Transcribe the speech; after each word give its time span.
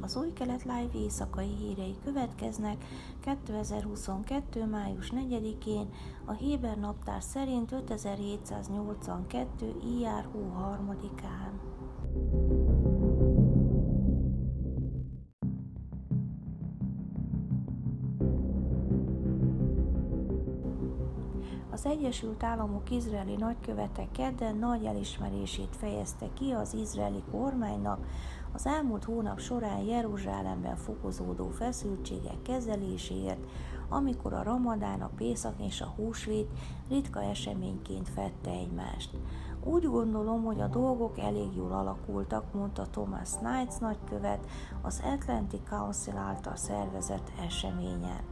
Az 0.00 0.16
új 0.16 0.32
kelet 0.32 0.64
live 0.64 0.90
éjszakai 0.94 1.54
hírei 1.58 1.96
következnek 2.04 2.84
2022. 3.20 4.64
május 4.64 5.12
4-én, 5.14 5.88
a 6.24 6.32
Héber 6.32 6.78
naptár 6.78 7.22
szerint 7.22 7.72
5782. 7.72 9.74
IR 9.98 10.28
3-án. 10.58 11.52
Az 21.70 21.86
Egyesült 21.86 22.42
Államok 22.42 22.90
izraeli 22.90 23.36
nagykövete 23.36 24.08
kedden 24.12 24.56
nagy 24.56 24.84
elismerését 24.84 25.76
fejezte 25.76 26.26
ki 26.34 26.50
az 26.50 26.74
izraeli 26.74 27.22
kormánynak 27.30 28.06
az 28.56 28.66
elmúlt 28.66 29.04
hónap 29.04 29.38
során 29.38 29.80
Jeruzsálemben 29.80 30.76
fokozódó 30.76 31.48
feszültségek 31.48 32.42
kezeléséért, 32.42 33.46
amikor 33.88 34.32
a 34.32 34.42
ramadán, 34.42 35.00
a 35.00 35.10
pészak 35.16 35.54
és 35.66 35.80
a 35.80 35.92
húsvét 35.96 36.50
ritka 36.88 37.22
eseményként 37.22 38.08
fette 38.08 38.50
egymást. 38.50 39.10
Úgy 39.64 39.84
gondolom, 39.84 40.44
hogy 40.44 40.60
a 40.60 40.66
dolgok 40.66 41.18
elég 41.18 41.56
jól 41.56 41.72
alakultak, 41.72 42.54
mondta 42.54 42.86
Thomas 42.90 43.30
Knights 43.30 43.78
nagykövet 43.80 44.46
az 44.82 45.02
Atlantic 45.04 45.68
Council 45.68 46.16
által 46.16 46.56
szervezett 46.56 47.32
eseményen. 47.46 48.22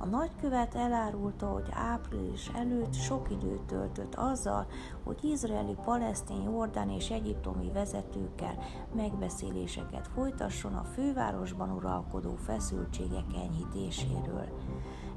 A 0.00 0.06
nagykövet 0.06 0.74
elárulta, 0.74 1.46
hogy 1.46 1.68
április 1.70 2.50
előtt 2.54 2.94
sok 2.94 3.30
időt 3.30 3.62
töltött 3.62 4.14
azzal, 4.14 4.66
hogy 5.04 5.24
izraeli, 5.24 5.76
palesztin, 5.84 6.42
jordán 6.42 6.90
és 6.90 7.10
egyiptomi 7.10 7.70
vezetőkkel 7.72 8.58
megbeszéléseket 8.94 10.08
folytasson 10.14 10.74
a 10.74 10.84
fővárosban 10.84 11.70
uralkodó 11.70 12.36
feszültségek 12.36 13.24
enyhítéséről. 13.34 14.48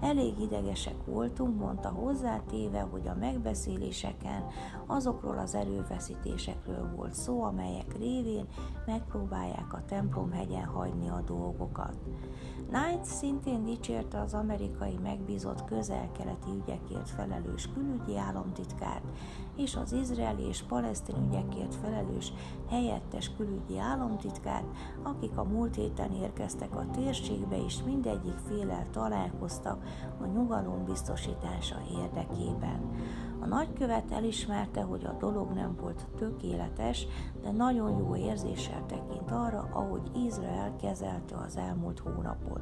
Elég 0.02 0.40
idegesek 0.40 1.06
voltunk, 1.06 1.60
mondta 1.60 1.90
hozzátéve, 1.90 2.82
hogy 2.82 3.08
a 3.08 3.16
megbeszéléseken 3.20 4.46
azokról 4.88 5.38
az 5.38 5.56
erőfeszítésekről 5.56 6.92
volt 6.96 7.14
szó, 7.14 7.44
amelyek 7.44 7.98
révén 7.98 8.46
megpróbálják 8.86 9.74
a 9.74 9.86
templomhegyen 9.86 10.66
hagyni 10.66 11.10
a 11.10 11.22
dolgokat. 11.26 11.98
Knight 12.70 13.06
szintén 13.06 13.66
dicsérte 13.66 14.20
az 14.20 14.34
amerikai 14.34 14.98
megbízott 15.04 15.66
közel-keleti 15.66 16.50
ügyekért 16.62 17.10
felelős 17.10 17.70
külügyi 17.74 18.18
államtitkárt 18.18 19.06
és 19.58 19.76
az 19.76 19.92
izraeli 19.92 20.48
és 20.48 20.62
palesztin 20.62 21.16
ügyekért 21.28 21.76
felelős 21.76 22.34
helyettes 22.70 23.32
külügyi 23.38 23.80
államtitkárt, 23.80 24.78
akik 25.04 25.38
a 25.38 25.44
múlt 25.44 25.76
héten 25.76 26.12
érkeztek 26.12 26.76
a 26.76 26.86
térségbe, 26.92 27.64
és 27.66 27.84
mindegyik 27.84 28.38
félel 28.48 28.90
találkoztak 28.92 29.84
a 30.22 30.26
nyugalom 30.26 30.86
biztosítása 30.86 31.76
érdekében. 32.02 32.80
A 33.40 33.46
nagykövet 33.46 34.12
elismerte, 34.12 34.82
hogy 34.82 35.06
a 35.06 35.16
dolog 35.20 35.52
nem 35.52 35.76
volt 35.82 36.08
tökéletes, 36.18 37.08
de 37.42 37.52
nagyon 37.52 37.98
jó 37.98 38.16
érzéssel 38.16 38.86
tekint 38.86 39.32
arra, 39.32 39.70
ahogy 39.72 40.12
Izrael 40.26 40.76
kezelte 40.76 41.36
az 41.36 41.58
elmúlt 41.58 42.00
hónapot. 42.00 42.62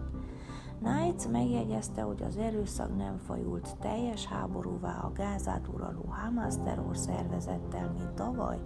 Knights 0.84 1.28
megjegyezte, 1.28 2.02
hogy 2.02 2.24
az 2.24 2.38
erőszak 2.38 2.98
nem 2.98 3.18
fajult 3.18 3.78
teljes 3.80 4.26
háborúvá 4.26 5.00
a 5.00 5.12
Gázát 5.12 5.68
uraló 5.68 6.06
Hamas 6.10 6.54
terror 6.64 6.98
szervezettel, 6.98 7.92
mint 7.98 8.14
tavaly, 8.14 8.58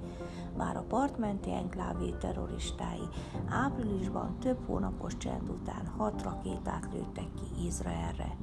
bár 0.58 0.78
a 0.78 0.86
partmenti 0.88 1.54
enklávé 1.54 2.10
terroristái 2.10 3.08
áprilisban 3.50 4.40
több 4.40 4.58
hónapos 4.66 5.18
csend 5.18 5.50
után 5.50 5.88
hat 5.98 6.24
rakétát 6.24 6.88
lőttek 6.94 7.34
ki 7.34 7.66
Izraelre. 7.66 8.38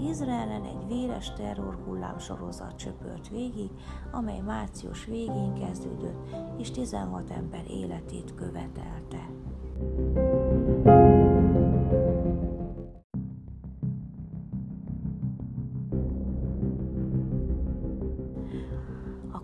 Izraelen 0.00 0.64
egy 0.64 0.86
véres 0.88 1.32
terrorhullám 1.32 2.18
sorozat 2.18 2.76
csöpört 2.76 3.28
végig, 3.28 3.70
amely 4.12 4.40
március 4.40 5.04
végén 5.04 5.54
kezdődött, 5.54 6.34
és 6.58 6.70
16 6.70 7.30
ember 7.30 7.64
életét 7.70 8.34
követelte. 8.34 9.09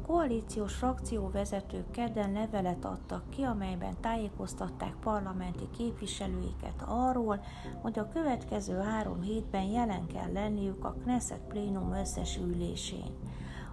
Koalíciós 0.07 0.75
frakcióvezetők 0.75 1.91
kedden 1.91 2.33
levelet 2.33 2.85
adtak 2.85 3.31
ki, 3.31 3.43
amelyben 3.43 3.97
tájékoztatták 4.01 4.95
parlamenti 5.01 5.69
képviselőiket 5.77 6.83
arról, 6.87 7.41
hogy 7.83 7.99
a 7.99 8.09
következő 8.09 8.79
három 8.79 9.23
hétben 9.23 9.65
jelen 9.65 10.07
kell 10.07 10.33
lenniük 10.33 10.85
a 10.85 10.97
Knesset 11.03 11.41
plénum 11.49 11.93
összes 11.93 12.37
ülésén. 12.37 13.11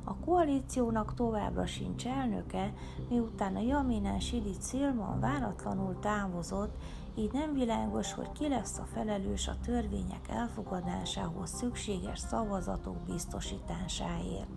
A 0.03 0.15
koalíciónak 0.15 1.13
továbbra 1.13 1.65
sincs 1.65 2.07
elnöke, 2.07 2.73
miután 3.09 3.55
a 3.55 3.61
Jaminen 3.61 4.19
Sidi 4.19 4.53
Szilman 4.59 5.19
váratlanul 5.19 5.99
távozott, 5.99 6.75
így 7.15 7.31
nem 7.31 7.53
világos, 7.53 8.13
hogy 8.13 8.31
ki 8.31 8.47
lesz 8.47 8.77
a 8.77 8.87
felelős 8.93 9.47
a 9.47 9.57
törvények 9.65 10.29
elfogadásához 10.29 11.49
szükséges 11.49 12.19
szavazatok 12.19 12.95
biztosításáért. 12.97 14.47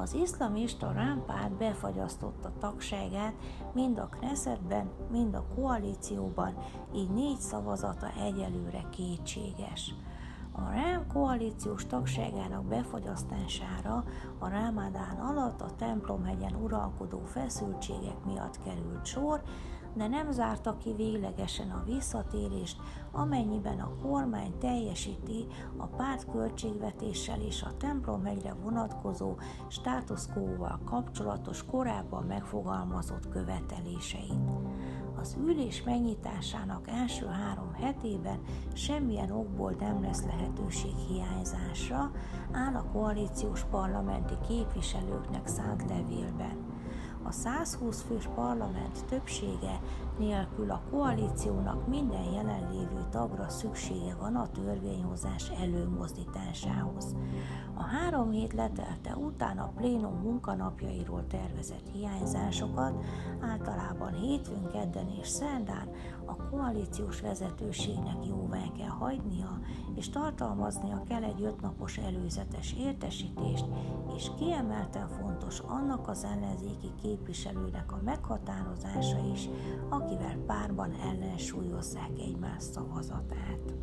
Az 0.00 0.14
iszlamista 0.14 0.92
rámpárt 0.92 1.52
befagyasztotta 1.52 2.52
tagságát 2.58 3.34
mind 3.72 3.98
a 3.98 4.08
Knessetben, 4.08 4.90
mind 5.10 5.34
a 5.34 5.44
koalícióban, 5.54 6.54
így 6.94 7.10
négy 7.10 7.38
szavazata 7.38 8.06
egyelőre 8.20 8.84
kétséges. 8.90 9.94
A 10.52 10.70
Rám 10.70 11.06
koalíciós 11.12 11.86
tagságának 11.86 12.64
befagyasztására 12.64 14.04
a 14.38 14.48
Rámadán 14.48 15.16
alatt 15.16 15.60
a 15.60 15.74
templomhegyen 15.76 16.54
uralkodó 16.54 17.22
feszültségek 17.24 18.24
miatt 18.24 18.62
került 18.62 19.04
sor, 19.04 19.42
de 19.94 20.08
nem 20.08 20.30
zárta 20.30 20.76
ki 20.76 20.94
véglegesen 20.96 21.70
a 21.70 21.82
visszatérést, 21.86 22.76
amennyiben 23.12 23.80
a 23.80 23.96
kormány 24.02 24.58
teljesíti 24.58 25.46
a 25.76 25.86
párt 25.86 26.30
költségvetéssel 26.30 27.40
és 27.40 27.62
a 27.62 27.76
templomhegyre 27.76 28.54
vonatkozó 28.62 29.34
státuszkóval 29.68 30.80
kapcsolatos 30.84 31.64
korábban 31.64 32.24
megfogalmazott 32.24 33.28
követeléseit. 33.28 34.50
Az 35.20 35.36
ülés 35.46 35.82
megnyitásának 35.82 36.88
első 36.88 37.26
három 37.26 37.72
hetében 37.72 38.38
semmilyen 38.72 39.30
okból 39.30 39.74
nem 39.78 40.02
lesz 40.02 40.24
lehetőség 40.24 40.94
hiányzásra, 41.08 42.10
áll 42.52 42.74
a 42.74 42.84
koalíciós 42.92 43.64
parlamenti 43.70 44.34
képviselőknek 44.48 45.46
szánt 45.46 45.84
levélben. 45.88 46.70
A 47.22 47.32
120 47.32 48.02
fős 48.02 48.28
parlament 48.34 49.04
többsége 49.04 49.80
nélkül 50.18 50.70
a 50.70 50.82
koalíciónak 50.90 51.88
minden 51.88 52.32
jelenlévő 52.32 53.06
tagra 53.10 53.48
szüksége 53.48 54.14
van 54.14 54.34
a 54.34 54.50
törvényhozás 54.50 55.50
előmozdításához. 55.60 57.16
A 57.74 57.82
három 57.82 58.30
hét 58.30 58.52
letelte 58.52 59.16
után 59.16 59.58
a 59.58 59.72
plénum 59.76 60.20
munkanapjairól 60.22 61.26
tervezett 61.26 61.88
hiányzásokat 61.92 63.04
általában 63.40 64.12
hétfőn, 64.12 64.70
kedden 64.72 65.06
és 65.20 65.28
szerdán 65.28 65.88
a 66.24 66.36
koalíciós 66.48 67.20
vezetőségnek 67.20 68.26
jóvá 68.26 68.62
kell 68.78 68.88
hagynia, 68.88 69.60
és 69.94 70.10
tartalmaznia 70.10 71.02
kell 71.08 71.22
egy 71.22 71.42
ötnapos 71.42 71.98
előzetes 71.98 72.74
értesítést, 72.78 73.64
és 74.16 74.30
kiemelten 74.38 75.08
fontos 75.08 75.58
annak 75.58 76.08
az 76.08 76.24
ellenzéki 76.24 76.92
képviselőnek 77.02 77.92
a 77.92 78.00
meghatározása 78.04 79.18
is, 79.32 79.48
akivel 79.88 80.36
párban 80.46 80.92
ellensúlyozzák 80.92 82.10
egymás 82.18 82.62
szavazatát. 82.62 83.74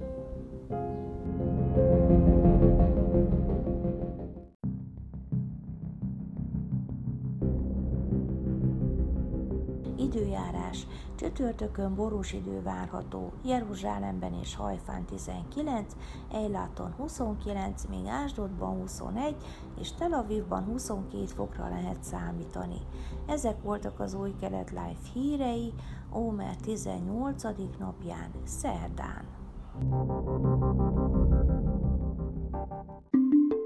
Időjárás. 9.97 10.87
Csütörtökön 11.15 11.95
borús 11.95 12.33
idő 12.33 12.61
várható, 12.61 13.31
Jeruzsálemben 13.43 14.33
és 14.33 14.55
Hajfán 14.55 15.05
19, 15.05 15.95
Ejláton 16.31 16.93
29, 16.97 17.85
még 17.89 18.05
Ásdodban 18.05 18.79
21 18.79 19.35
és 19.79 19.91
Tel 19.91 20.13
Avivban 20.13 20.63
22 20.63 21.25
fokra 21.25 21.69
lehet 21.69 22.03
számítani. 22.03 22.79
Ezek 23.27 23.61
voltak 23.61 23.99
az 23.99 24.13
új 24.13 24.33
kelet 24.39 24.69
live 24.69 24.97
hírei, 25.13 25.73
Ómer 26.13 26.55
18. 26.55 27.43
napján, 27.79 28.31
szerdán. 28.43 29.35
thank 29.79 30.09
you 33.51 33.56